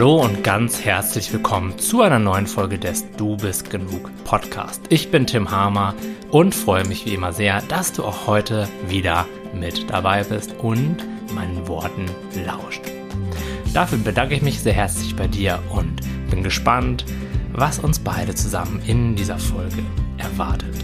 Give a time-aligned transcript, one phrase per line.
[0.00, 4.80] Hallo und ganz herzlich willkommen zu einer neuen Folge des Du bist genug Podcast.
[4.88, 5.94] Ich bin Tim Hamer
[6.30, 10.96] und freue mich wie immer sehr, dass du auch heute wieder mit dabei bist und
[11.34, 12.06] meinen Worten
[12.46, 12.80] lauscht.
[13.74, 17.04] Dafür bedanke ich mich sehr herzlich bei dir und bin gespannt,
[17.52, 19.82] was uns beide zusammen in dieser Folge
[20.16, 20.82] erwartet.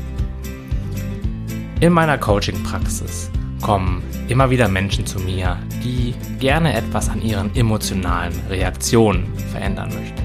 [1.80, 3.30] In meiner Coaching-Praxis
[3.62, 10.23] kommen immer wieder Menschen zu mir, die gerne etwas an ihren emotionalen Reaktionen verändern möchten.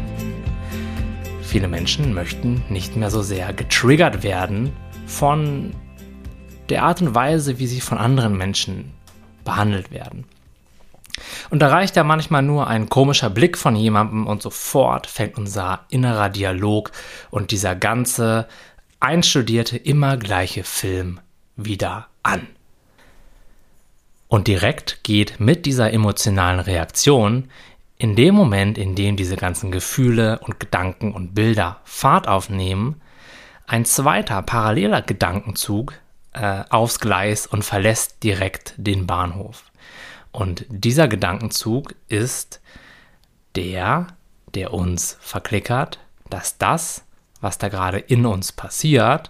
[1.41, 4.71] Viele Menschen möchten nicht mehr so sehr getriggert werden
[5.05, 5.75] von
[6.69, 8.93] der Art und Weise, wie sie von anderen Menschen
[9.43, 10.25] behandelt werden.
[11.49, 15.81] Und da reicht ja manchmal nur ein komischer Blick von jemandem und sofort fängt unser
[15.89, 16.91] innerer Dialog
[17.29, 18.47] und dieser ganze
[18.99, 21.19] einstudierte, immer gleiche Film
[21.57, 22.47] wieder an.
[24.31, 27.49] Und direkt geht mit dieser emotionalen Reaktion
[27.97, 33.01] in dem Moment, in dem diese ganzen Gefühle und Gedanken und Bilder Fahrt aufnehmen,
[33.67, 35.95] ein zweiter paralleler Gedankenzug
[36.31, 39.65] äh, aufs Gleis und verlässt direkt den Bahnhof.
[40.31, 42.61] Und dieser Gedankenzug ist
[43.55, 44.07] der,
[44.53, 47.03] der uns verklickert, dass das,
[47.41, 49.29] was da gerade in uns passiert,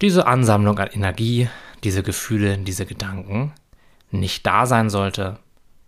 [0.00, 1.48] diese Ansammlung an Energie,
[1.82, 3.52] diese Gefühle, diese Gedanken,
[4.10, 5.38] nicht da sein sollte,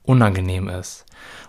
[0.02, 1.05] unangenehm ist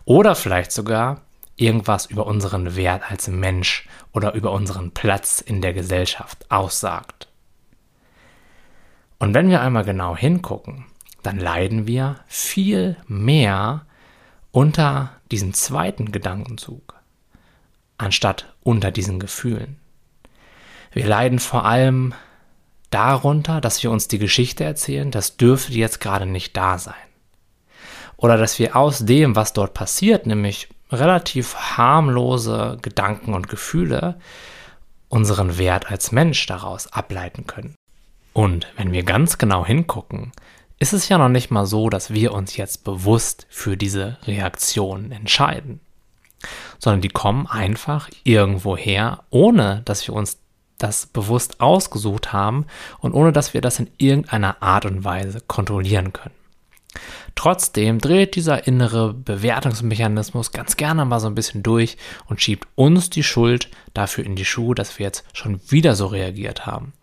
[0.06, 1.22] oder vielleicht sogar
[1.56, 7.28] irgendwas über unseren Wert als Mensch oder über unseren Platz in der Gesellschaft aussagt.
[9.20, 10.86] Und wenn wir einmal genau hingucken,
[11.22, 13.86] dann leiden wir viel mehr
[14.52, 16.96] unter diesem zweiten Gedankenzug,
[17.98, 19.78] anstatt unter diesen Gefühlen.
[20.92, 22.14] Wir leiden vor allem
[22.90, 26.96] darunter, dass wir uns die Geschichte erzählen, das dürfte jetzt gerade nicht da sein.
[28.18, 34.20] Oder dass wir aus dem, was dort passiert, nämlich relativ harmlose Gedanken und Gefühle,
[35.08, 37.76] unseren Wert als Mensch daraus ableiten können.
[38.34, 40.32] Und wenn wir ganz genau hingucken,
[40.80, 45.12] ist es ja noch nicht mal so, dass wir uns jetzt bewusst für diese Reaktionen
[45.12, 45.82] entscheiden,
[46.78, 50.38] sondern die kommen einfach irgendwo her, ohne dass wir uns
[50.80, 52.66] das bewusst ausgesucht haben
[53.00, 56.34] und ohne dass wir das in irgendeiner Art und Weise kontrollieren können.
[57.36, 63.10] Trotzdem dreht dieser innere Bewertungsmechanismus ganz gerne mal so ein bisschen durch und schiebt uns
[63.10, 66.94] die Schuld dafür in die Schuhe, dass wir jetzt schon wieder so reagiert haben.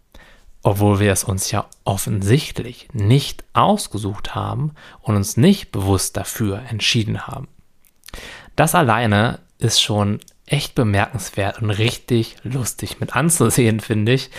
[0.62, 7.28] Obwohl wir es uns ja offensichtlich nicht ausgesucht haben und uns nicht bewusst dafür entschieden
[7.28, 7.47] haben.
[8.56, 14.31] Das alleine ist schon echt bemerkenswert und richtig lustig mit anzusehen, finde ich.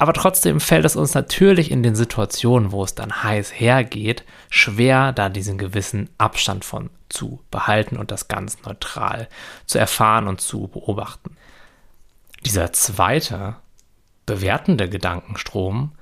[0.00, 5.12] Aber trotzdem fällt es uns natürlich in den Situationen, wo es dann heiß hergeht, schwer,
[5.12, 9.28] da diesen gewissen Abstand von zu behalten und das ganz neutral
[9.66, 11.36] zu erfahren und zu beobachten.
[12.46, 13.56] Dieser zweite,
[14.24, 15.92] bewertende Gedankenstrom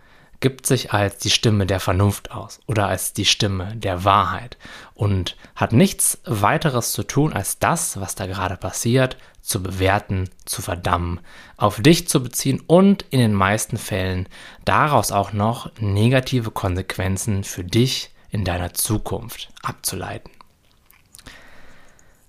[0.41, 4.59] gibt sich als die Stimme der Vernunft aus oder als die Stimme der Wahrheit
[4.95, 10.61] und hat nichts weiteres zu tun, als das, was da gerade passiert, zu bewerten, zu
[10.61, 11.21] verdammen,
[11.57, 14.29] auf dich zu beziehen und in den meisten Fällen
[14.65, 20.33] daraus auch noch negative Konsequenzen für dich in deiner Zukunft abzuleiten.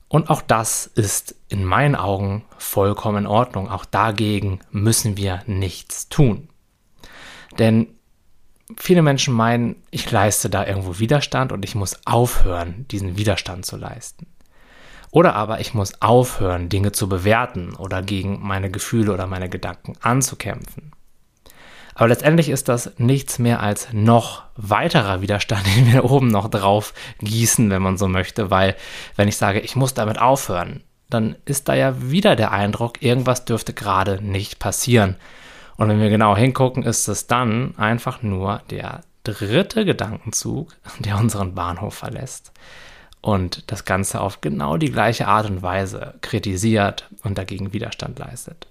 [0.09, 3.69] Und auch das ist in meinen Augen vollkommen in Ordnung.
[3.69, 6.47] Auch dagegen müssen wir nichts tun.
[7.59, 7.96] Denn
[8.75, 13.77] viele Menschen meinen, ich leiste da irgendwo Widerstand und ich muss aufhören, diesen Widerstand zu
[13.77, 14.27] leisten.
[15.11, 19.93] Oder aber ich muss aufhören, Dinge zu bewerten oder gegen meine Gefühle oder meine Gedanken
[20.01, 20.91] anzukämpfen.
[21.95, 26.93] Aber letztendlich ist das nichts mehr als noch weiterer Widerstand, den wir oben noch drauf
[27.19, 28.75] gießen, wenn man so möchte, weil
[29.15, 33.45] wenn ich sage, ich muss damit aufhören, dann ist da ja wieder der Eindruck, irgendwas
[33.45, 35.15] dürfte gerade nicht passieren.
[35.77, 41.53] Und wenn wir genau hingucken, ist es dann einfach nur der dritte Gedankenzug, der unseren
[41.53, 42.51] Bahnhof verlässt
[43.21, 48.67] und das Ganze auf genau die gleiche Art und Weise kritisiert und dagegen Widerstand leistet.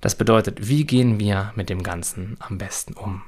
[0.00, 3.22] Das bedeutet, wie gehen wir mit dem Ganzen am besten um?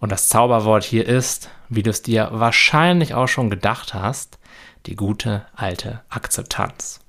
[0.00, 4.38] Und das Zauberwort hier ist, wie du es dir wahrscheinlich auch schon gedacht hast,
[4.86, 7.00] die gute alte Akzeptanz.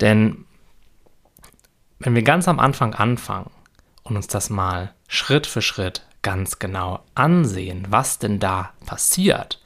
[0.00, 0.44] Denn
[1.98, 3.50] wenn wir ganz am Anfang anfangen
[4.04, 9.60] und uns das mal Schritt für Schritt ganz genau ansehen, was denn da passiert,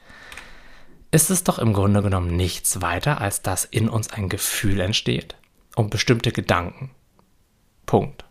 [1.11, 5.35] ist es doch im Grunde genommen nichts weiter, als dass in uns ein Gefühl entsteht
[5.75, 6.91] und bestimmte Gedanken.
[7.85, 8.25] Punkt.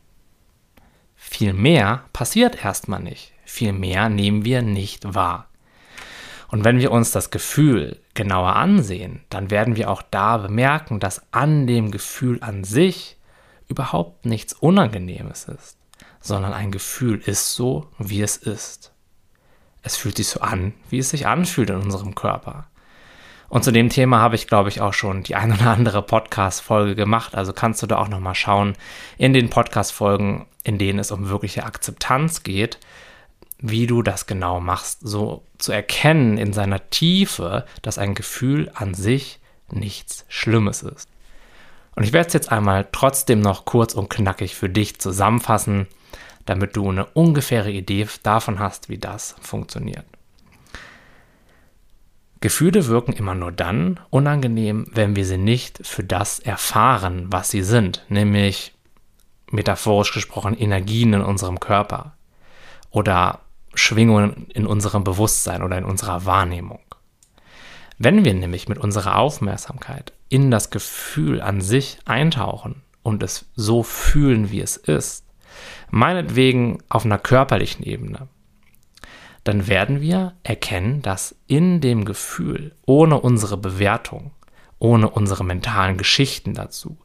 [1.16, 3.32] Viel mehr passiert erstmal nicht.
[3.44, 5.48] Viel mehr nehmen wir nicht wahr.
[6.48, 11.22] Und wenn wir uns das Gefühl genauer ansehen, dann werden wir auch da bemerken, dass
[11.32, 13.16] an dem Gefühl an sich
[13.66, 15.77] überhaupt nichts Unangenehmes ist,
[16.28, 18.92] sondern ein Gefühl ist so, wie es ist.
[19.82, 22.68] Es fühlt sich so an, wie es sich anfühlt in unserem Körper.
[23.48, 26.94] Und zu dem Thema habe ich, glaube ich, auch schon die ein oder andere Podcast-Folge
[26.94, 27.34] gemacht.
[27.34, 28.74] Also kannst du da auch nochmal schauen
[29.16, 32.78] in den Podcast-Folgen, in denen es um wirkliche Akzeptanz geht,
[33.58, 38.94] wie du das genau machst, so zu erkennen in seiner Tiefe, dass ein Gefühl an
[38.94, 39.40] sich
[39.70, 41.08] nichts Schlimmes ist.
[41.98, 45.88] Und ich werde es jetzt einmal trotzdem noch kurz und knackig für dich zusammenfassen,
[46.46, 50.04] damit du eine ungefähre Idee davon hast, wie das funktioniert.
[52.40, 57.64] Gefühle wirken immer nur dann unangenehm, wenn wir sie nicht für das erfahren, was sie
[57.64, 58.76] sind, nämlich
[59.50, 62.12] metaphorisch gesprochen Energien in unserem Körper
[62.90, 63.40] oder
[63.74, 66.78] Schwingungen in unserem Bewusstsein oder in unserer Wahrnehmung.
[67.98, 73.82] Wenn wir nämlich mit unserer Aufmerksamkeit in das Gefühl an sich eintauchen und es so
[73.82, 75.24] fühlen, wie es ist,
[75.90, 78.28] meinetwegen auf einer körperlichen Ebene,
[79.42, 84.30] dann werden wir erkennen, dass in dem Gefühl, ohne unsere Bewertung,
[84.78, 86.98] ohne unsere mentalen Geschichten dazu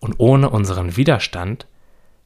[0.00, 1.68] und ohne unseren Widerstand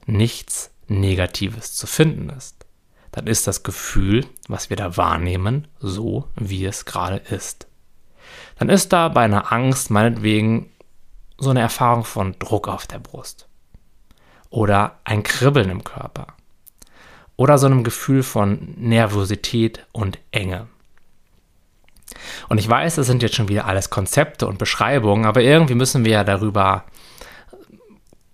[0.06, 2.65] nichts Negatives zu finden ist.
[3.12, 7.67] Dann ist das Gefühl, was wir da wahrnehmen, so, wie es gerade ist.
[8.58, 10.70] Dann ist da bei einer Angst meinetwegen
[11.38, 13.48] so eine Erfahrung von Druck auf der Brust
[14.50, 16.28] oder ein Kribbeln im Körper
[17.36, 20.69] oder so einem Gefühl von Nervosität und Enge.
[22.48, 26.04] Und ich weiß, das sind jetzt schon wieder alles Konzepte und Beschreibungen, aber irgendwie müssen
[26.04, 26.84] wir ja darüber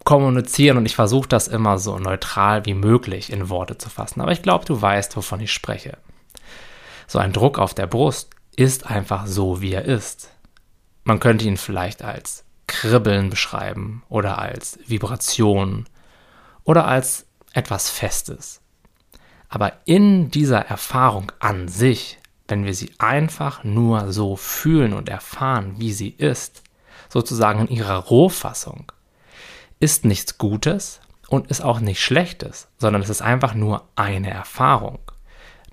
[0.04, 4.20] kommunizieren und ich versuche das immer so neutral wie möglich in Worte zu fassen.
[4.20, 5.98] Aber ich glaube, du weißt, wovon ich spreche.
[7.06, 8.30] So ein Druck auf der Brust
[8.60, 10.30] ist einfach so, wie er ist.
[11.04, 15.86] Man könnte ihn vielleicht als Kribbeln beschreiben oder als Vibration
[16.64, 18.60] oder als etwas Festes.
[19.48, 22.18] Aber in dieser Erfahrung an sich,
[22.48, 26.62] wenn wir sie einfach nur so fühlen und erfahren, wie sie ist,
[27.08, 28.92] sozusagen in ihrer Rohfassung,
[29.80, 34.98] ist nichts Gutes und ist auch nichts Schlechtes, sondern es ist einfach nur eine Erfahrung,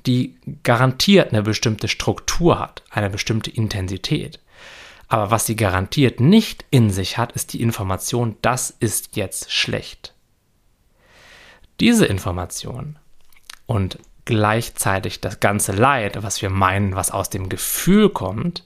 [0.08, 4.40] die garantiert eine bestimmte Struktur hat, eine bestimmte Intensität.
[5.10, 10.14] Aber was sie garantiert nicht in sich hat, ist die Information, das ist jetzt schlecht.
[11.80, 12.98] Diese Information
[13.66, 18.64] und gleichzeitig das ganze Leid, was wir meinen, was aus dem Gefühl kommt,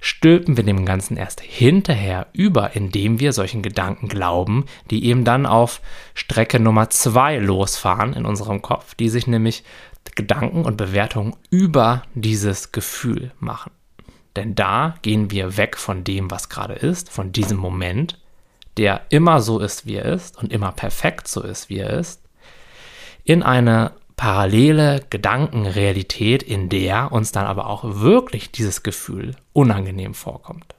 [0.00, 5.46] stülpen wir dem Ganzen erst hinterher über, indem wir solchen Gedanken glauben, die eben dann
[5.46, 5.80] auf
[6.14, 9.62] Strecke Nummer zwei losfahren in unserem Kopf, die sich nämlich
[10.14, 13.72] Gedanken und Bewertungen über dieses Gefühl machen.
[14.36, 18.18] Denn da gehen wir weg von dem, was gerade ist, von diesem Moment,
[18.76, 22.22] der immer so ist, wie er ist und immer perfekt so ist, wie er ist,
[23.24, 30.74] in eine parallele Gedankenrealität, in der uns dann aber auch wirklich dieses Gefühl unangenehm vorkommt.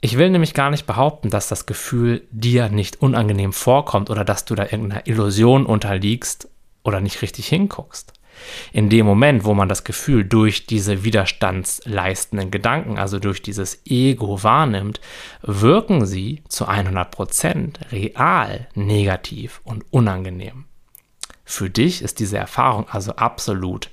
[0.00, 4.44] Ich will nämlich gar nicht behaupten, dass das Gefühl dir nicht unangenehm vorkommt oder dass
[4.44, 6.48] du da irgendeiner Illusion unterliegst
[6.84, 8.12] oder nicht richtig hinguckst.
[8.72, 14.42] In dem Moment, wo man das Gefühl durch diese widerstandsleistenden Gedanken, also durch dieses Ego
[14.42, 15.00] wahrnimmt,
[15.42, 20.64] wirken sie zu 100% real negativ und unangenehm.
[21.44, 23.90] Für dich ist diese Erfahrung also absolut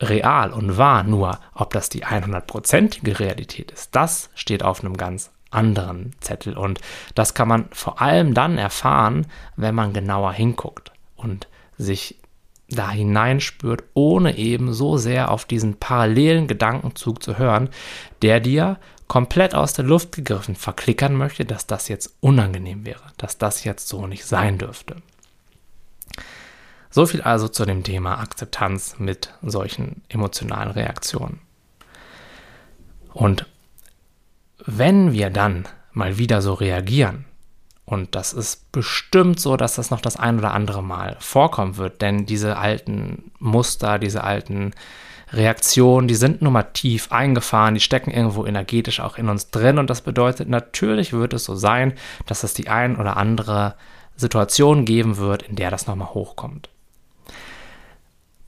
[0.00, 5.30] real und wahr, nur ob das die 100%ige Realität ist, das steht auf einem ganz
[5.50, 6.80] anderen Zettel und
[7.14, 10.93] das kann man vor allem dann erfahren, wenn man genauer hinguckt
[11.24, 12.20] und sich
[12.68, 17.68] da hineinspürt, ohne eben so sehr auf diesen parallelen Gedankenzug zu hören,
[18.22, 23.38] der dir komplett aus der Luft gegriffen verklickern möchte, dass das jetzt unangenehm wäre, dass
[23.38, 24.96] das jetzt so nicht sein dürfte.
[26.90, 31.40] So viel also zu dem Thema Akzeptanz mit solchen emotionalen Reaktionen.
[33.12, 33.46] Und
[34.64, 37.24] wenn wir dann mal wieder so reagieren,
[37.86, 42.00] und das ist bestimmt so, dass das noch das ein oder andere Mal vorkommen wird,
[42.00, 44.72] denn diese alten Muster, diese alten
[45.32, 49.78] Reaktionen, die sind nun mal tief eingefahren, die stecken irgendwo energetisch auch in uns drin
[49.78, 51.94] und das bedeutet, natürlich wird es so sein,
[52.26, 53.74] dass es die ein oder andere
[54.16, 56.70] Situation geben wird, in der das nochmal hochkommt.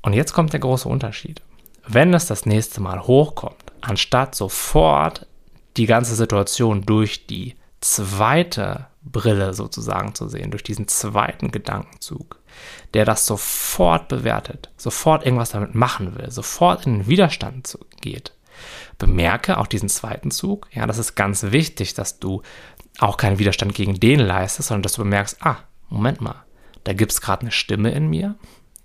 [0.01, 1.43] Und jetzt kommt der große Unterschied.
[1.87, 5.27] Wenn es das nächste Mal hochkommt, anstatt sofort
[5.77, 12.41] die ganze Situation durch die zweite Brille sozusagen zu sehen, durch diesen zweiten Gedankenzug,
[12.95, 18.33] der das sofort bewertet, sofort irgendwas damit machen will, sofort in den Widerstand geht,
[18.99, 20.69] bemerke auch diesen zweiten Zug.
[20.73, 22.43] Ja, das ist ganz wichtig, dass du
[22.99, 25.59] auch keinen Widerstand gegen den leistest, sondern dass du bemerkst, ah,
[25.89, 26.45] Moment mal,
[26.85, 28.37] da gibt es gerade eine Stimme in mir,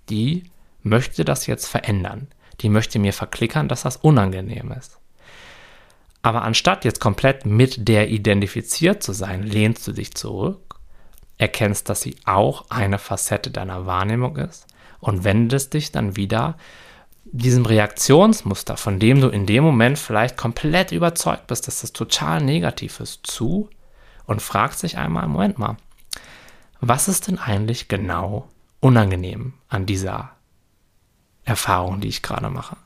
[0.08, 0.44] die
[0.82, 2.28] möchte das jetzt verändern.
[2.60, 4.98] Die möchte mir verklickern, dass das unangenehm ist.
[6.22, 10.76] Aber anstatt jetzt komplett mit der identifiziert zu sein, lehnst du dich zurück,
[11.36, 14.66] erkennst, dass sie auch eine Facette deiner Wahrnehmung ist
[15.00, 16.56] und wendest dich dann wieder
[17.24, 22.40] diesem Reaktionsmuster, von dem du in dem Moment vielleicht komplett überzeugt bist, dass das total
[22.40, 23.68] negativ ist, zu
[24.26, 25.76] und fragst dich einmal, Moment mal,
[26.80, 28.48] was ist denn eigentlich genau
[28.80, 30.30] unangenehm an dieser
[31.44, 32.76] Erfahrung, die ich gerade mache?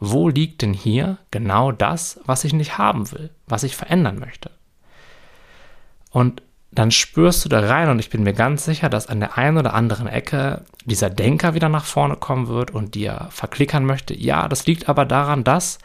[0.00, 4.50] Wo liegt denn hier genau das, was ich nicht haben will, was ich verändern möchte?
[6.10, 6.42] Und
[6.72, 9.58] dann spürst du da rein und ich bin mir ganz sicher, dass an der einen
[9.58, 14.48] oder anderen Ecke dieser Denker wieder nach vorne kommen wird und dir verklickern möchte, ja,
[14.48, 15.78] das liegt aber daran, dass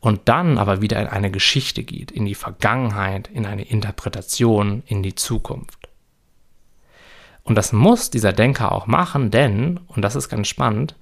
[0.00, 5.02] und dann aber wieder in eine Geschichte geht, in die Vergangenheit, in eine Interpretation, in
[5.02, 5.88] die Zukunft.
[7.42, 10.94] Und das muss dieser Denker auch machen, denn, und das ist ganz spannend,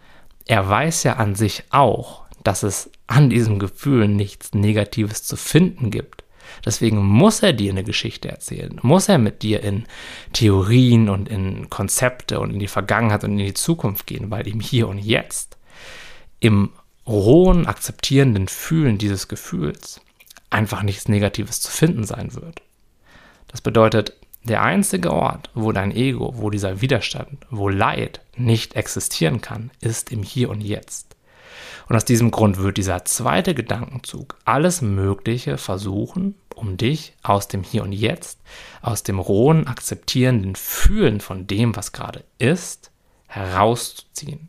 [0.47, 5.91] er weiß ja an sich auch, dass es an diesem Gefühl nichts Negatives zu finden
[5.91, 6.23] gibt.
[6.65, 9.85] Deswegen muss er dir eine Geschichte erzählen, muss er mit dir in
[10.33, 14.61] Theorien und in Konzepte und in die Vergangenheit und in die Zukunft gehen, weil ihm
[14.61, 15.57] hier und jetzt
[16.39, 16.71] im
[17.05, 20.01] rohen, akzeptierenden Fühlen dieses Gefühls
[20.49, 22.63] einfach nichts Negatives zu finden sein wird.
[23.49, 24.13] Das bedeutet,
[24.45, 30.13] der einzige Ort, wo dein Ego, wo dieser Widerstand, wo Leid nicht existieren kann, ist
[30.13, 31.16] im Hier und Jetzt.
[31.89, 37.63] Und aus diesem Grund wird dieser zweite Gedankenzug alles Mögliche versuchen, um dich aus dem
[37.63, 38.41] Hier und Jetzt,
[38.83, 42.91] aus dem rohen, akzeptierenden Fühlen von dem, was gerade ist,
[43.27, 44.49] herauszuziehen.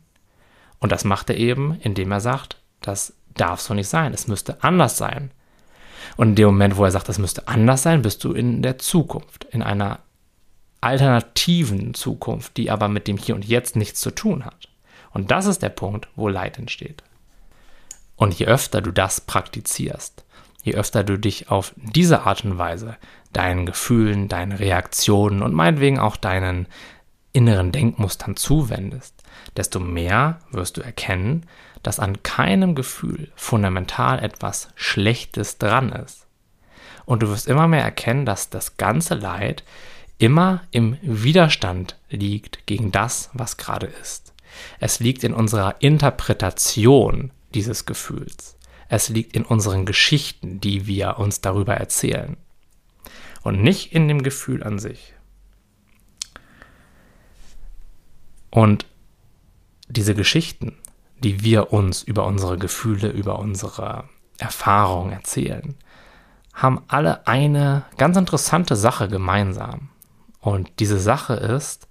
[0.80, 4.62] Und das macht er eben, indem er sagt, das darf so nicht sein, es müsste
[4.62, 5.30] anders sein.
[6.16, 8.78] Und in dem Moment, wo er sagt, das müsste anders sein, bist du in der
[8.78, 10.00] Zukunft, in einer
[10.80, 14.68] alternativen Zukunft, die aber mit dem Hier und Jetzt nichts zu tun hat.
[15.10, 17.02] Und das ist der Punkt, wo Leid entsteht.
[18.16, 20.24] Und je öfter du das praktizierst,
[20.62, 22.96] je öfter du dich auf diese Art und Weise
[23.32, 26.66] deinen Gefühlen, deinen Reaktionen und meinetwegen auch deinen
[27.32, 29.14] inneren Denkmustern zuwendest,
[29.56, 31.46] desto mehr wirst du erkennen,
[31.82, 36.26] dass an keinem Gefühl fundamental etwas Schlechtes dran ist.
[37.04, 39.62] Und du wirst immer mehr erkennen, dass das ganze Leid
[40.18, 44.34] immer im Widerstand liegt gegen das, was gerade ist.
[44.80, 48.56] Es liegt in unserer Interpretation dieses Gefühls.
[48.88, 52.36] Es liegt in unseren Geschichten, die wir uns darüber erzählen.
[53.42, 55.14] Und nicht in dem Gefühl an sich.
[58.50, 58.86] Und
[59.88, 60.76] diese Geschichten,
[61.22, 65.74] die wir uns über unsere Gefühle, über unsere Erfahrungen erzählen,
[66.54, 69.90] haben alle eine ganz interessante Sache gemeinsam.
[70.40, 71.88] Und diese Sache ist,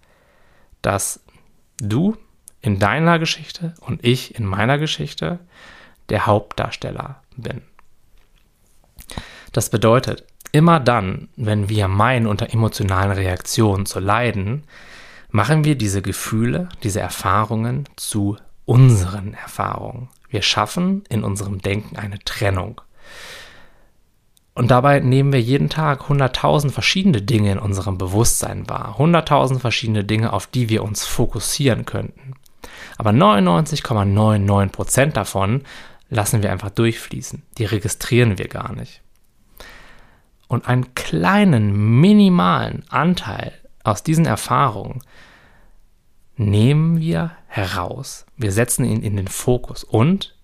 [0.81, 1.21] dass
[1.77, 2.17] du
[2.61, 5.39] in deiner Geschichte und ich in meiner Geschichte
[6.09, 7.61] der Hauptdarsteller bin.
[9.51, 14.63] Das bedeutet, immer dann, wenn wir meinen, unter emotionalen Reaktionen zu leiden,
[15.29, 20.09] machen wir diese Gefühle, diese Erfahrungen zu unseren Erfahrungen.
[20.29, 22.81] Wir schaffen in unserem Denken eine Trennung.
[24.53, 28.97] Und dabei nehmen wir jeden Tag hunderttausend verschiedene Dinge in unserem Bewusstsein wahr.
[28.97, 32.33] Hunderttausend verschiedene Dinge, auf die wir uns fokussieren könnten.
[32.97, 35.63] Aber 99,99% davon
[36.09, 37.43] lassen wir einfach durchfließen.
[37.57, 39.01] Die registrieren wir gar nicht.
[40.47, 45.01] Und einen kleinen, minimalen Anteil aus diesen Erfahrungen
[46.37, 48.25] nehmen wir heraus.
[48.37, 50.35] Wir setzen ihn in den Fokus und,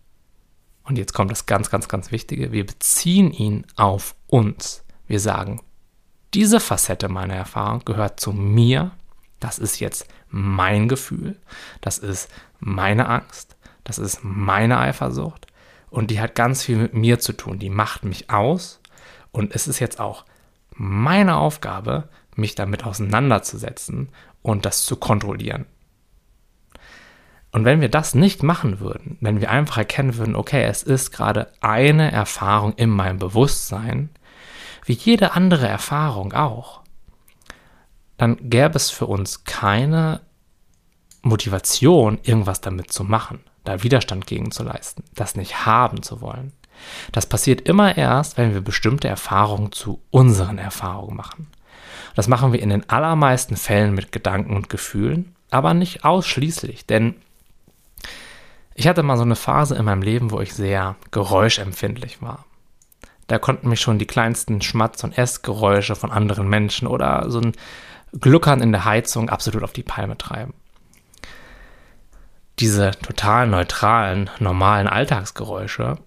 [0.84, 4.84] und jetzt kommt das ganz, ganz, ganz Wichtige, wir beziehen ihn auf uns.
[5.08, 5.62] Wir sagen,
[6.34, 8.92] diese Facette meiner Erfahrung gehört zu mir.
[9.40, 11.36] Das ist jetzt mein Gefühl.
[11.80, 13.56] Das ist meine Angst.
[13.84, 15.48] Das ist meine Eifersucht.
[15.90, 17.60] Und die hat ganz viel mit mir zu tun.
[17.60, 18.82] Die macht mich aus.
[19.32, 20.26] Und es ist jetzt auch
[20.76, 24.10] meine Aufgabe, mich damit auseinanderzusetzen
[24.42, 25.66] und das zu kontrollieren.
[27.52, 31.12] Und wenn wir das nicht machen würden, wenn wir einfach erkennen würden, okay, es ist
[31.12, 34.10] gerade eine Erfahrung in meinem Bewusstsein,
[34.86, 36.83] wie jede andere Erfahrung auch,
[38.24, 40.22] dann gäbe es für uns keine
[41.24, 46.54] Motivation, irgendwas damit zu machen, da Widerstand gegen zu leisten, das nicht haben zu wollen.
[47.12, 51.48] Das passiert immer erst, wenn wir bestimmte Erfahrungen zu unseren Erfahrungen machen.
[52.16, 57.16] Das machen wir in den allermeisten Fällen mit Gedanken und Gefühlen, aber nicht ausschließlich, denn
[58.74, 62.46] ich hatte mal so eine Phase in meinem Leben, wo ich sehr geräuschempfindlich war.
[63.28, 67.52] Da konnten mich schon die kleinsten Schmatz- und Essgeräusche von anderen Menschen oder so ein
[68.20, 70.54] Gluckern in der Heizung absolut auf die Palme treiben.
[72.60, 75.98] Diese total neutralen, normalen Alltagsgeräusche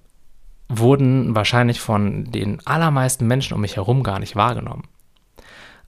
[0.68, 4.84] wurden wahrscheinlich von den allermeisten Menschen um mich herum gar nicht wahrgenommen.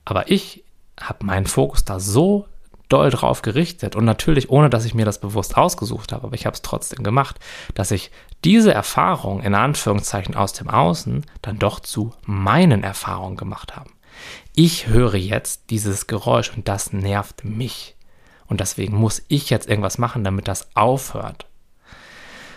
[0.05, 0.63] Aber ich
[0.99, 2.45] habe meinen Fokus da so
[2.89, 6.45] doll drauf gerichtet und natürlich ohne, dass ich mir das bewusst ausgesucht habe, aber ich
[6.45, 7.39] habe es trotzdem gemacht,
[7.75, 8.11] dass ich
[8.43, 13.89] diese Erfahrung in Anführungszeichen aus dem Außen dann doch zu meinen Erfahrungen gemacht habe.
[14.61, 17.95] Ich höre jetzt dieses Geräusch und das nervt mich.
[18.45, 21.45] Und deswegen muss ich jetzt irgendwas machen, damit das aufhört.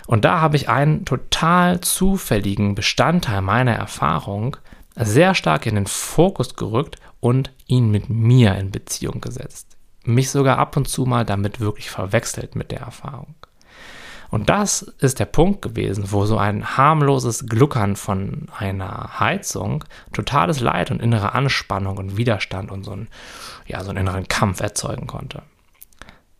[0.08, 4.56] Und da habe ich einen total zufälligen Bestandteil meiner Erfahrung
[4.96, 9.72] sehr stark in den Fokus gerückt und ihn mit mir in Beziehung gesetzt
[10.04, 13.34] mich sogar ab und zu mal damit wirklich verwechselt mit der Erfahrung.
[14.32, 19.84] Und das ist der Punkt gewesen, wo so ein harmloses Gluckern von einer Heizung
[20.14, 23.08] totales Leid und innere Anspannung und Widerstand und so, ein,
[23.66, 25.42] ja, so einen inneren Kampf erzeugen konnte.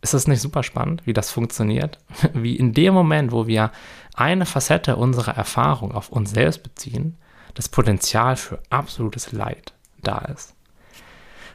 [0.01, 1.99] Ist das nicht super spannend, wie das funktioniert?
[2.33, 3.71] Wie in dem Moment, wo wir
[4.15, 7.19] eine Facette unserer Erfahrung auf uns selbst beziehen,
[7.53, 10.55] das Potenzial für absolutes Leid da ist.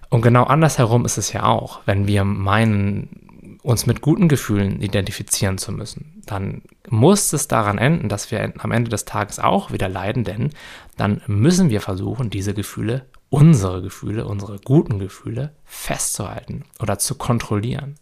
[0.08, 3.27] Und genau andersherum ist es ja auch, wenn wir meinen,
[3.68, 8.72] uns mit guten Gefühlen identifizieren zu müssen, dann muss es daran enden, dass wir am
[8.72, 10.52] Ende des Tages auch wieder leiden, denn
[10.96, 17.96] dann müssen wir versuchen, diese Gefühle, unsere Gefühle, unsere guten Gefühle festzuhalten oder zu kontrollieren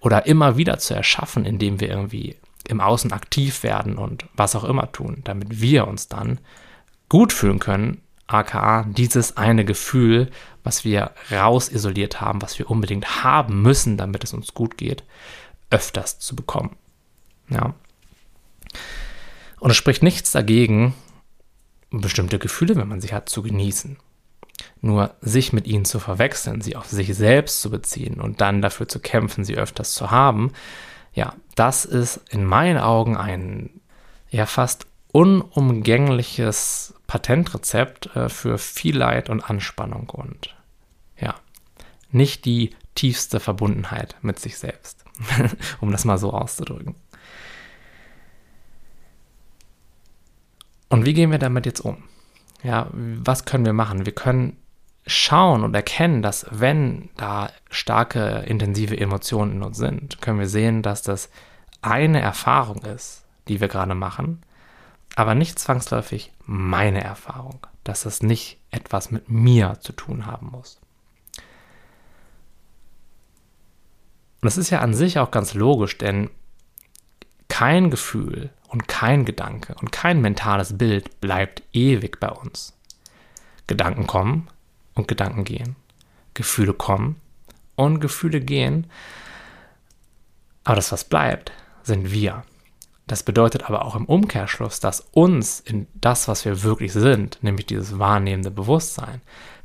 [0.00, 2.34] oder immer wieder zu erschaffen, indem wir irgendwie
[2.66, 6.40] im Außen aktiv werden und was auch immer tun, damit wir uns dann
[7.08, 10.30] gut fühlen können aka dieses eine Gefühl,
[10.64, 15.04] was wir raus isoliert haben, was wir unbedingt haben müssen, damit es uns gut geht,
[15.70, 16.76] öfters zu bekommen.
[17.48, 17.74] Ja.
[19.60, 20.94] Und es spricht nichts dagegen,
[21.90, 23.98] bestimmte Gefühle, wenn man sie hat, zu genießen.
[24.80, 28.88] Nur sich mit ihnen zu verwechseln, sie auf sich selbst zu beziehen und dann dafür
[28.88, 30.52] zu kämpfen, sie öfters zu haben,
[31.12, 33.70] ja, das ist in meinen Augen ein
[34.30, 40.53] ja fast unumgängliches Patentrezept äh, für viel Leid und Anspannung und
[41.18, 41.34] ja,
[42.10, 45.04] nicht die tiefste Verbundenheit mit sich selbst,
[45.80, 46.94] um das mal so auszudrücken.
[50.88, 52.04] Und wie gehen wir damit jetzt um?
[52.62, 54.06] Ja, was können wir machen?
[54.06, 54.56] Wir können
[55.06, 60.82] schauen und erkennen, dass wenn da starke, intensive Emotionen in uns sind, können wir sehen,
[60.82, 61.30] dass das
[61.82, 64.40] eine Erfahrung ist, die wir gerade machen,
[65.16, 70.80] aber nicht zwangsläufig meine Erfahrung, dass es nicht etwas mit mir zu tun haben muss.
[74.44, 76.28] Und das ist ja an sich auch ganz logisch, denn
[77.48, 82.74] kein Gefühl und kein Gedanke und kein mentales Bild bleibt ewig bei uns.
[83.66, 84.48] Gedanken kommen
[84.92, 85.76] und Gedanken gehen.
[86.34, 87.18] Gefühle kommen
[87.74, 88.86] und Gefühle gehen.
[90.64, 91.52] Aber das, was bleibt,
[91.82, 92.42] sind wir.
[93.06, 97.64] Das bedeutet aber auch im Umkehrschluss, dass uns in das, was wir wirklich sind, nämlich
[97.64, 99.22] dieses wahrnehmende Bewusstsein,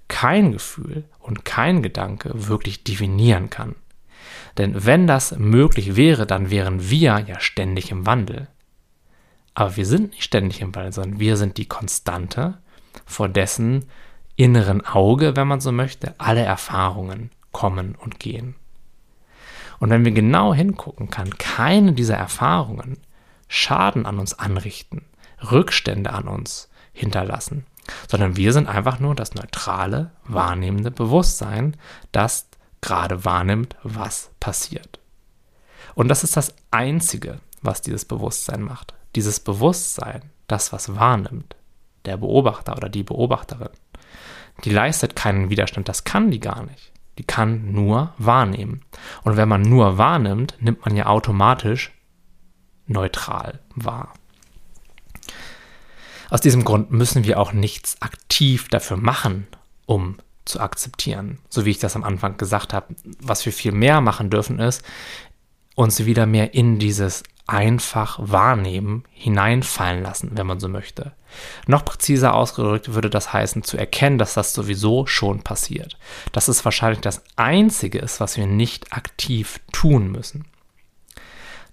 [0.07, 3.75] kein Gefühl und kein Gedanke wirklich definieren kann.
[4.59, 8.49] Denn wenn das möglich wäre, dann wären wir ja ständig im Wandel.
[9.53, 12.57] Aber wir sind nicht ständig im Wandel, sondern wir sind die Konstante,
[13.05, 13.85] vor dessen
[14.35, 18.55] inneren Auge, wenn man so möchte, alle Erfahrungen kommen und gehen.
[19.79, 22.97] Und wenn wir genau hingucken, kann keine dieser Erfahrungen
[23.47, 25.05] Schaden an uns anrichten,
[25.51, 27.65] Rückstände an uns hinterlassen,
[28.09, 31.77] sondern wir sind einfach nur das neutrale, wahrnehmende Bewusstsein,
[32.11, 32.48] das
[32.81, 34.99] gerade wahrnimmt, was passiert.
[35.95, 38.93] Und das ist das Einzige, was dieses Bewusstsein macht.
[39.15, 41.55] Dieses Bewusstsein, das, was wahrnimmt,
[42.05, 43.69] der Beobachter oder die Beobachterin,
[44.63, 46.91] die leistet keinen Widerstand, das kann die gar nicht.
[47.17, 48.81] Die kann nur wahrnehmen.
[49.23, 51.91] Und wenn man nur wahrnimmt, nimmt man ja automatisch
[52.87, 54.13] neutral wahr.
[56.29, 59.47] Aus diesem Grund müssen wir auch nichts aktiv dafür machen,
[59.85, 60.17] um
[60.49, 61.39] zu akzeptieren.
[61.49, 64.83] So wie ich das am Anfang gesagt habe, was wir viel mehr machen dürfen, ist,
[65.75, 71.13] uns wieder mehr in dieses einfach wahrnehmen hineinfallen lassen, wenn man so möchte.
[71.67, 75.97] Noch präziser ausgedrückt würde das heißen, zu erkennen, dass das sowieso schon passiert.
[76.31, 80.45] Dass es wahrscheinlich das Einzige ist, was wir nicht aktiv tun müssen.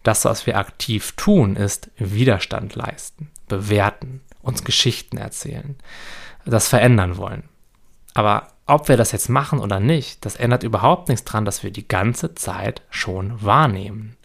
[0.03, 5.77] Das, was wir aktiv tun, ist Widerstand leisten, bewerten, uns Geschichten erzählen,
[6.45, 7.49] das verändern wollen.
[8.15, 11.71] Aber ob wir das jetzt machen oder nicht, das ändert überhaupt nichts daran, dass wir
[11.71, 14.17] die ganze Zeit schon wahrnehmen.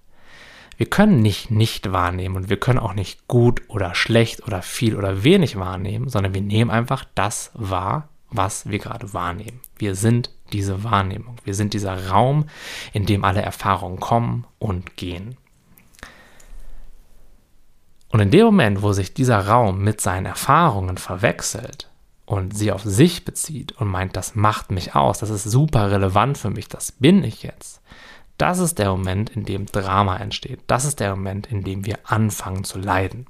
[0.77, 4.95] Wir können nicht nicht wahrnehmen und wir können auch nicht gut oder schlecht oder viel
[4.95, 9.59] oder wenig wahrnehmen, sondern wir nehmen einfach das wahr, was wir gerade wahrnehmen.
[9.77, 11.35] Wir sind diese Wahrnehmung.
[11.43, 12.45] Wir sind dieser Raum,
[12.93, 15.37] in dem alle Erfahrungen kommen und gehen.
[18.09, 21.90] Und in dem Moment, wo sich dieser Raum mit seinen Erfahrungen verwechselt
[22.31, 26.37] und sie auf sich bezieht und meint, das macht mich aus, das ist super relevant
[26.37, 27.81] für mich, das bin ich jetzt,
[28.37, 30.61] das ist der Moment, in dem Drama entsteht.
[30.65, 33.27] Das ist der Moment, in dem wir anfangen zu leiden.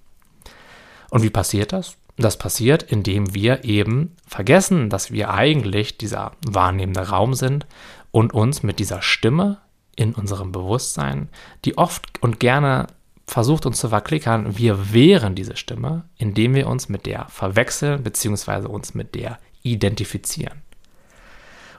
[1.09, 1.97] Und wie passiert das?
[2.15, 7.65] Das passiert, indem wir eben vergessen, dass wir eigentlich dieser wahrnehmende Raum sind
[8.11, 9.57] und uns mit dieser Stimme
[9.95, 11.27] in unserem Bewusstsein,
[11.65, 12.85] die oft und gerne
[13.27, 18.67] versucht uns zu verklickern, wir wären diese Stimme, indem wir uns mit der verwechseln bzw.
[18.67, 20.61] uns mit der identifizieren.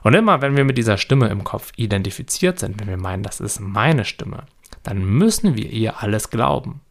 [0.03, 3.39] Und immer, wenn wir mit dieser Stimme im Kopf identifiziert sind, wenn wir meinen, das
[3.39, 4.45] ist meine Stimme,
[4.83, 6.81] dann müssen wir ihr alles glauben.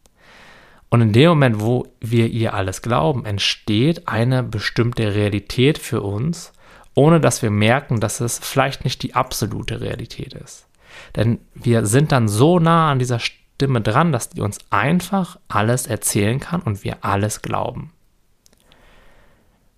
[0.89, 6.53] Und in dem Moment, wo wir ihr alles glauben, entsteht eine bestimmte Realität für uns,
[6.95, 10.67] ohne dass wir merken, dass es vielleicht nicht die absolute Realität ist.
[11.15, 15.37] Denn wir sind dann so nah an dieser Stimme, Stimme dran, dass die uns einfach
[15.47, 17.93] alles erzählen kann und wir alles glauben.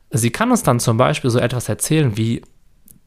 [0.10, 2.42] Sie kann uns dann zum Beispiel so etwas erzählen wie,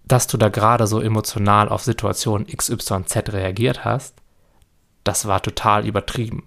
[0.05, 4.15] dass du da gerade so emotional auf Situation XYZ reagiert hast.
[5.05, 6.45] Das war total übertrieben.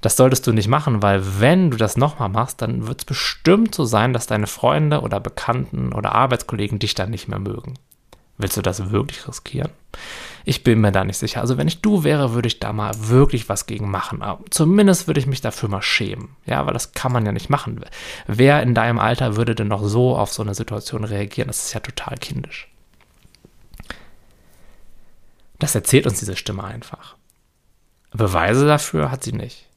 [0.00, 3.74] Das solltest du nicht machen, weil wenn du das nochmal machst, dann wird es bestimmt
[3.74, 7.74] so sein, dass deine Freunde oder Bekannten oder Arbeitskollegen dich dann nicht mehr mögen.
[8.42, 9.70] Willst du das wirklich riskieren?
[10.44, 11.40] Ich bin mir da nicht sicher.
[11.40, 14.20] Also wenn ich du wäre, würde ich da mal wirklich was gegen machen.
[14.20, 16.30] Aber zumindest würde ich mich dafür mal schämen.
[16.44, 17.84] Ja, weil das kann man ja nicht machen.
[18.26, 21.46] Wer in deinem Alter würde denn noch so auf so eine Situation reagieren?
[21.46, 22.68] Das ist ja total kindisch.
[25.60, 27.14] Das erzählt uns diese Stimme einfach.
[28.10, 29.68] Beweise dafür hat sie nicht.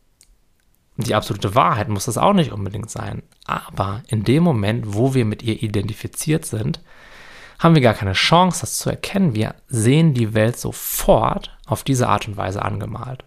[0.98, 3.22] Die absolute Wahrheit muss das auch nicht unbedingt sein.
[3.46, 6.80] Aber in dem Moment, wo wir mit ihr identifiziert sind,
[7.66, 9.34] haben wir gar keine Chance, das zu erkennen.
[9.34, 13.24] Wir sehen die Welt sofort auf diese Art und Weise angemalt.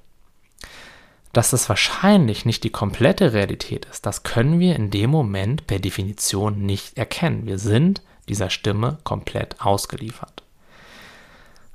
[1.32, 5.80] Dass das wahrscheinlich nicht die komplette Realität ist, das können wir in dem Moment per
[5.80, 7.46] Definition nicht erkennen.
[7.46, 10.44] Wir sind dieser Stimme komplett ausgeliefert.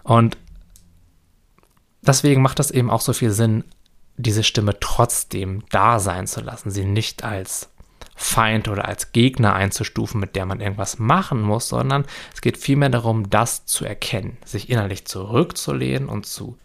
[0.04, 0.38] Und
[2.02, 3.66] deswegen macht es eben auch so viel Sinn,
[4.16, 7.73] diese Stimme trotzdem da sein zu lassen, sie nicht als
[8.24, 12.90] Feind oder als Gegner einzustufen, mit der man irgendwas machen muss, sondern es geht vielmehr
[12.90, 16.58] darum, das zu erkennen, sich innerlich zurückzulehnen und zu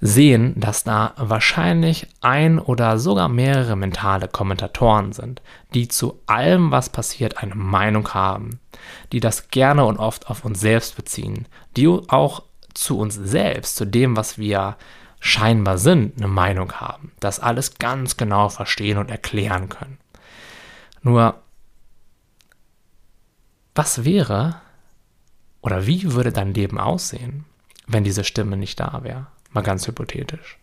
[0.00, 5.42] sehen, dass da wahrscheinlich ein oder sogar mehrere mentale Kommentatoren sind,
[5.74, 8.60] die zu allem, was passiert, eine Meinung haben,
[9.12, 13.84] die das gerne und oft auf uns selbst beziehen, die auch zu uns selbst, zu
[13.84, 14.76] dem, was wir
[15.18, 19.99] scheinbar sind, eine Meinung haben, das alles ganz genau verstehen und erklären können.
[21.02, 21.40] Nur,
[23.74, 24.60] was wäre
[25.62, 27.44] oder wie würde dein Leben aussehen,
[27.86, 29.26] wenn diese Stimme nicht da wäre?
[29.52, 30.58] Mal ganz hypothetisch.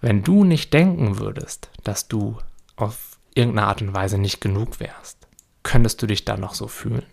[0.00, 2.38] Wenn du nicht denken würdest, dass du
[2.76, 5.18] auf irgendeine Art und Weise nicht genug wärst,
[5.62, 7.06] könntest du dich dann noch so fühlen?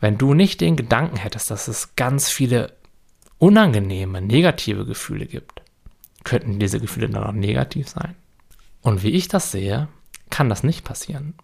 [0.00, 2.72] Wenn du nicht den Gedanken hättest, dass es ganz viele
[3.38, 5.62] unangenehme, negative Gefühle gibt,
[6.24, 8.14] könnten diese Gefühle dann noch negativ sein?
[8.82, 9.88] Und wie ich das sehe,
[10.32, 11.34] kann das nicht passieren.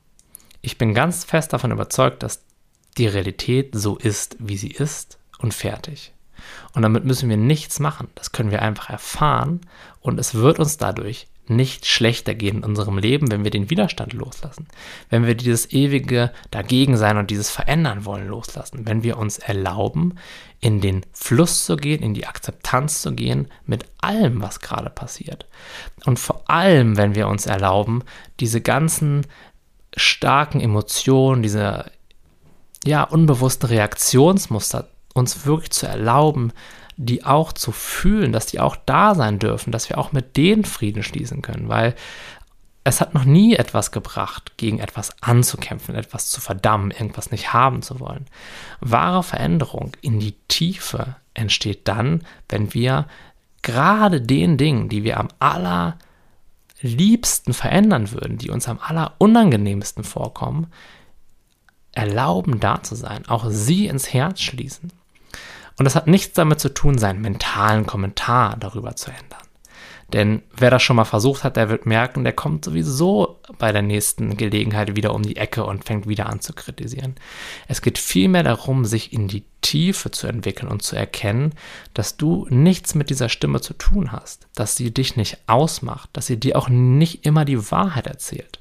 [0.62, 2.42] Ich bin ganz fest davon überzeugt, dass
[2.96, 6.14] die Realität so ist, wie sie ist und fertig.
[6.72, 8.08] Und damit müssen wir nichts machen.
[8.14, 9.60] Das können wir einfach erfahren
[10.00, 14.12] und es wird uns dadurch nicht schlechter gehen in unserem Leben, wenn wir den Widerstand
[14.12, 14.68] loslassen.
[15.10, 18.86] Wenn wir dieses ewige Dagegensein und dieses Verändern wollen loslassen.
[18.86, 20.16] Wenn wir uns erlauben,
[20.60, 25.46] in den Fluss zu gehen, in die Akzeptanz zu gehen mit allem, was gerade passiert.
[26.04, 28.02] Und vor allem, wenn wir uns erlauben,
[28.40, 29.26] diese ganzen
[29.96, 31.90] starken Emotionen, diese
[32.84, 36.52] ja, unbewussten Reaktionsmuster uns wirklich zu erlauben,
[36.98, 40.64] die auch zu fühlen, dass die auch da sein dürfen, dass wir auch mit denen
[40.64, 41.94] Frieden schließen können, weil
[42.82, 47.82] es hat noch nie etwas gebracht, gegen etwas anzukämpfen, etwas zu verdammen, irgendwas nicht haben
[47.82, 48.26] zu wollen.
[48.80, 53.06] Wahre Veränderung in die Tiefe entsteht dann, wenn wir
[53.62, 55.28] gerade den Dingen, die wir am
[56.82, 60.66] allerliebsten verändern würden, die uns am allerunangenehmsten vorkommen,
[61.92, 64.90] erlauben, da zu sein, auch sie ins Herz schließen
[65.78, 69.38] und das hat nichts damit zu tun, seinen mentalen Kommentar darüber zu ändern.
[70.12, 73.82] Denn wer das schon mal versucht hat, der wird merken, der kommt sowieso bei der
[73.82, 77.16] nächsten Gelegenheit wieder um die Ecke und fängt wieder an zu kritisieren.
[77.68, 81.52] Es geht vielmehr darum, sich in die Tiefe zu entwickeln und zu erkennen,
[81.92, 86.26] dass du nichts mit dieser Stimme zu tun hast, dass sie dich nicht ausmacht, dass
[86.26, 88.60] sie dir auch nicht immer die Wahrheit erzählt.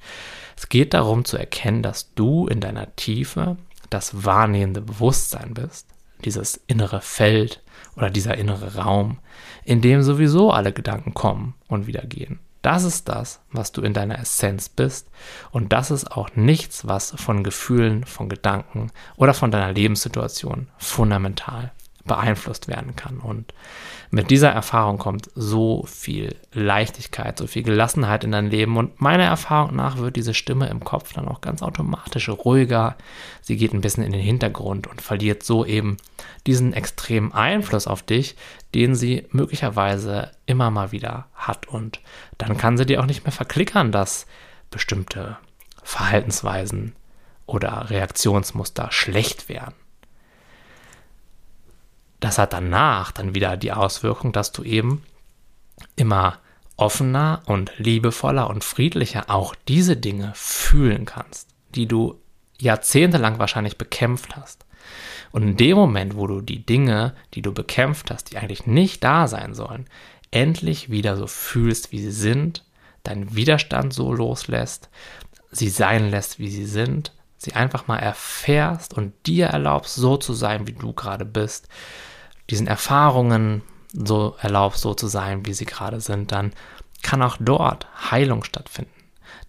[0.58, 3.56] Es geht darum zu erkennen, dass du in deiner Tiefe
[3.90, 5.88] das wahrnehmende Bewusstsein bist,
[6.24, 7.62] dieses innere Feld
[7.96, 9.20] oder dieser innere Raum,
[9.64, 12.40] in dem sowieso alle Gedanken kommen und wieder gehen.
[12.62, 15.10] Das ist das, was du in deiner Essenz bist
[15.52, 21.72] und das ist auch nichts, was von Gefühlen, von Gedanken oder von deiner Lebenssituation fundamental
[22.08, 23.20] beeinflusst werden kann.
[23.20, 23.54] Und
[24.10, 28.78] mit dieser Erfahrung kommt so viel Leichtigkeit, so viel Gelassenheit in dein Leben.
[28.78, 32.96] Und meiner Erfahrung nach wird diese Stimme im Kopf dann auch ganz automatisch ruhiger.
[33.42, 35.98] Sie geht ein bisschen in den Hintergrund und verliert so eben
[36.46, 38.36] diesen extremen Einfluss auf dich,
[38.74, 41.68] den sie möglicherweise immer mal wieder hat.
[41.68, 42.00] Und
[42.38, 44.26] dann kann sie dir auch nicht mehr verklickern, dass
[44.72, 45.38] bestimmte
[45.84, 46.96] Verhaltensweisen
[47.46, 49.74] oder Reaktionsmuster schlecht wären
[52.20, 55.04] das hat danach dann wieder die Auswirkung, dass du eben
[55.96, 56.40] immer
[56.76, 62.20] offener und liebevoller und friedlicher auch diese Dinge fühlen kannst, die du
[62.60, 64.66] jahrzehntelang wahrscheinlich bekämpft hast.
[65.32, 69.04] Und in dem Moment, wo du die Dinge, die du bekämpft hast, die eigentlich nicht
[69.04, 69.86] da sein sollen,
[70.32, 72.64] endlich wieder so fühlst, wie sie sind,
[73.04, 74.90] deinen Widerstand so loslässt,
[75.52, 80.34] sie sein lässt, wie sie sind, sie einfach mal erfährst und dir erlaubst, so zu
[80.34, 81.68] sein, wie du gerade bist,
[82.50, 83.62] diesen Erfahrungen
[83.94, 86.54] so erlaubst, so zu sein, wie sie gerade sind, dann
[87.04, 88.92] kann auch dort Heilung stattfinden.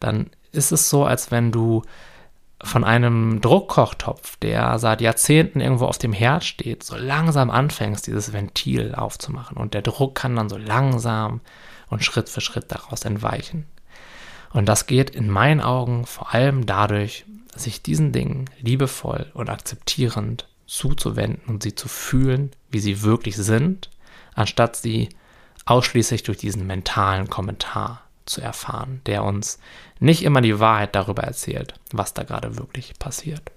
[0.00, 1.82] Dann ist es so, als wenn du
[2.62, 8.32] von einem Druckkochtopf, der seit Jahrzehnten irgendwo auf dem Herd steht, so langsam anfängst, dieses
[8.32, 9.56] Ventil aufzumachen.
[9.56, 11.40] Und der Druck kann dann so langsam
[11.88, 13.66] und Schritt für Schritt daraus entweichen.
[14.52, 17.24] Und das geht in meinen Augen vor allem dadurch,
[17.60, 23.90] sich diesen Dingen liebevoll und akzeptierend zuzuwenden und sie zu fühlen, wie sie wirklich sind,
[24.34, 25.08] anstatt sie
[25.64, 29.58] ausschließlich durch diesen mentalen Kommentar zu erfahren, der uns
[29.98, 33.50] nicht immer die Wahrheit darüber erzählt, was da gerade wirklich passiert.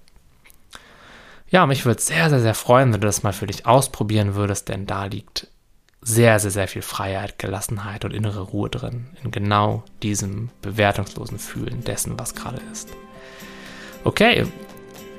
[1.50, 4.70] Ja, mich würde sehr, sehr, sehr freuen, wenn du das mal für dich ausprobieren würdest,
[4.70, 5.48] denn da liegt
[6.00, 11.84] sehr, sehr, sehr viel Freiheit, Gelassenheit und innere Ruhe drin, in genau diesem bewertungslosen Fühlen
[11.84, 12.88] dessen, was gerade ist.
[14.04, 14.46] Okay,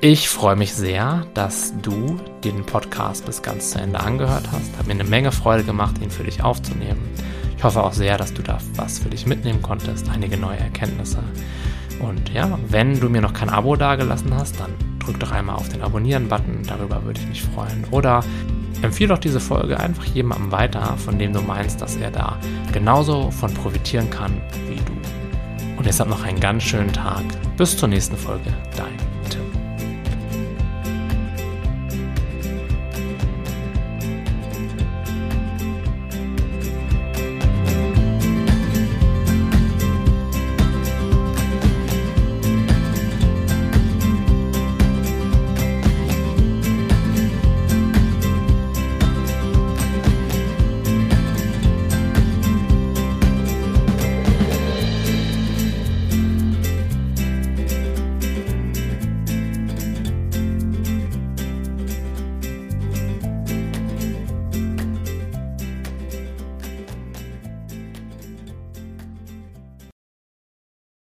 [0.02, 4.76] ich freue mich sehr, dass du den Podcast bis ganz zu Ende angehört hast.
[4.76, 7.00] Hat mir eine Menge Freude gemacht, ihn für dich aufzunehmen.
[7.56, 11.20] Ich hoffe auch sehr, dass du da was für dich mitnehmen konntest, einige neue Erkenntnisse.
[12.00, 15.70] Und ja, wenn du mir noch kein Abo dagelassen hast, dann drück doch einmal auf
[15.70, 17.86] den Abonnieren-Button, darüber würde ich mich freuen.
[17.90, 18.22] Oder
[18.82, 22.38] empfehle doch diese Folge einfach jemandem weiter, von dem du meinst, dass er da
[22.70, 25.03] genauso von profitieren kann wie du.
[25.76, 27.24] Und habt noch einen ganz schönen Tag.
[27.56, 28.52] Bis zur nächsten Folge.
[28.76, 29.13] Dein